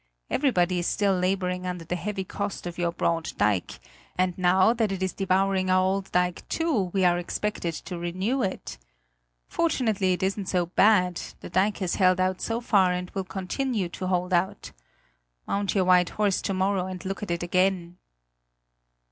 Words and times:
Everybody 0.31 0.79
is 0.79 0.87
still 0.87 1.13
laboring 1.15 1.67
under 1.67 1.85
the 1.85 1.95
heavy 1.95 2.23
cost 2.23 2.65
of 2.65 2.79
your 2.79 2.91
broad 2.91 3.33
dike; 3.37 3.79
and 4.17 4.35
now 4.35 4.73
that 4.73 4.91
is 4.91 5.13
devouring 5.13 5.69
our 5.69 5.85
old 5.85 6.11
dike 6.11 6.43
too 6.49 6.89
we 6.91 7.05
are 7.05 7.19
expected 7.19 7.75
to 7.75 7.99
renew 7.99 8.41
it. 8.41 8.79
Fortunately 9.47 10.13
it 10.13 10.23
isn't 10.23 10.47
so 10.47 10.65
bad; 10.65 11.21
the 11.41 11.51
dike 11.51 11.77
has 11.77 11.97
held 12.01 12.19
out 12.19 12.41
so 12.41 12.59
far 12.59 12.91
and 12.93 13.11
will 13.11 13.23
continue 13.23 13.89
to 13.89 14.07
hold 14.07 14.33
out. 14.33 14.71
Mount 15.45 15.75
your 15.75 15.85
white 15.85 16.09
horse 16.09 16.41
to 16.41 16.53
morrow 16.55 16.87
and 16.87 17.05
look 17.05 17.21
at 17.21 17.29
it 17.29 17.43
again!" 17.43 17.97